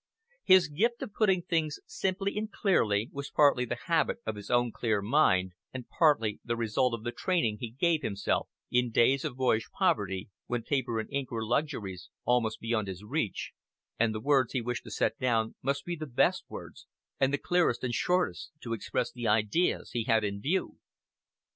His 0.43 0.67
gift 0.67 1.03
of 1.03 1.13
putting 1.13 1.43
things 1.43 1.77
simply 1.85 2.35
and 2.35 2.51
clearly 2.51 3.11
was 3.13 3.29
partly 3.29 3.65
the 3.65 3.77
habit 3.85 4.17
of 4.25 4.35
his 4.35 4.49
own 4.49 4.71
clear 4.71 4.99
mind, 4.99 5.51
and 5.71 5.87
partly 5.87 6.39
the 6.43 6.55
result 6.55 6.95
of 6.95 7.03
the 7.03 7.11
training 7.11 7.57
he 7.59 7.69
gave 7.69 8.01
himself 8.01 8.49
in 8.71 8.89
days 8.89 9.23
of 9.23 9.35
boyish 9.35 9.69
poverty, 9.77 10.31
when 10.47 10.63
paper 10.63 10.99
and 10.99 11.07
ink 11.13 11.29
were 11.29 11.45
luxuries 11.45 12.09
almost 12.25 12.59
beyond 12.59 12.87
his 12.87 13.03
reach, 13.03 13.51
and 13.99 14.11
the 14.15 14.19
words 14.19 14.53
he 14.53 14.59
wished 14.63 14.85
to 14.85 14.89
set 14.89 15.19
down 15.19 15.53
must 15.61 15.85
be 15.85 15.95
the 15.95 16.07
best 16.07 16.45
words, 16.49 16.87
and 17.19 17.31
the 17.31 17.37
clearest 17.37 17.83
and 17.83 17.93
shortest 17.93 18.49
to 18.59 18.73
express 18.73 19.11
the 19.11 19.27
ideas 19.27 19.91
he 19.91 20.05
had 20.05 20.23
in 20.23 20.41
view. 20.41 20.79